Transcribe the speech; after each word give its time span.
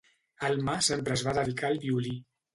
Alma 0.47 0.75
sempre 0.87 1.15
es 1.19 1.25
va 1.29 1.35
dedicar 1.41 1.71
al 1.71 1.79
violí. 1.87 2.17